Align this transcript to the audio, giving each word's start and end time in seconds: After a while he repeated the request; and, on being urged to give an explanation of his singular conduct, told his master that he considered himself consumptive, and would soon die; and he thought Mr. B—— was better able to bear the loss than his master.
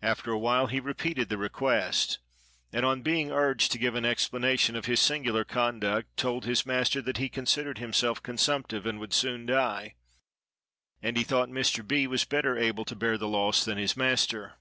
After 0.00 0.30
a 0.30 0.38
while 0.38 0.68
he 0.68 0.80
repeated 0.80 1.28
the 1.28 1.36
request; 1.36 2.20
and, 2.72 2.86
on 2.86 3.02
being 3.02 3.30
urged 3.30 3.70
to 3.72 3.78
give 3.78 3.94
an 3.96 4.04
explanation 4.06 4.74
of 4.74 4.86
his 4.86 4.98
singular 4.98 5.44
conduct, 5.44 6.16
told 6.16 6.46
his 6.46 6.64
master 6.64 7.02
that 7.02 7.18
he 7.18 7.28
considered 7.28 7.76
himself 7.76 8.22
consumptive, 8.22 8.86
and 8.86 8.98
would 8.98 9.12
soon 9.12 9.44
die; 9.44 9.96
and 11.02 11.18
he 11.18 11.22
thought 11.22 11.50
Mr. 11.50 11.86
B—— 11.86 12.06
was 12.06 12.24
better 12.24 12.56
able 12.56 12.86
to 12.86 12.96
bear 12.96 13.18
the 13.18 13.28
loss 13.28 13.62
than 13.62 13.76
his 13.76 13.94
master. 13.94 14.54